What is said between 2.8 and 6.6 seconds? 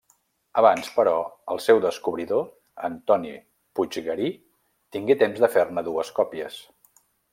Antoni Puiggarí, tingué temps de fer-ne dues còpies.